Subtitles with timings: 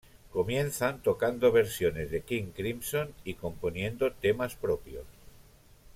[0.31, 5.05] Comienzan tocando versiones de King Crimson y componiendo temas propios.